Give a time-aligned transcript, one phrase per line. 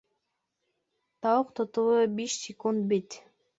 [1.27, 3.23] Тауыҡ тотоуы биш секунд бит!